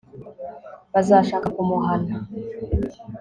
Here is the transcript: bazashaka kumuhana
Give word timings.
bazashaka 0.93 1.47
kumuhana 1.55 2.13